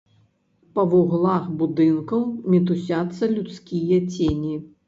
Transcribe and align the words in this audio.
Па 0.77 0.85
вуглах 0.93 1.43
будынкаў 1.59 2.25
мітусяцца 2.55 3.23
людскія 3.37 4.01
цені. 4.13 4.53